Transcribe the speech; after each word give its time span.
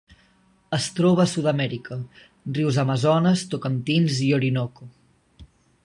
Es 0.77 0.85
troba 0.99 1.21
a 1.25 1.31
Sud-amèrica: 1.33 1.97
rius 2.59 2.81
Amazones, 2.85 3.45
Tocantins 3.53 4.21
i 4.31 4.35
Orinoco. 4.41 4.91